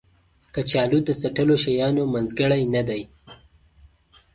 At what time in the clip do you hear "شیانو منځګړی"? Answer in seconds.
1.63-2.63